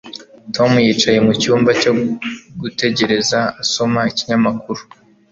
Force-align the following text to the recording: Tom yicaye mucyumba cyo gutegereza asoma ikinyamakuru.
Tom 0.55 0.71
yicaye 0.85 1.19
mucyumba 1.27 1.69
cyo 1.81 1.91
gutegereza 2.61 3.39
asoma 3.61 3.99
ikinyamakuru. 4.11 4.81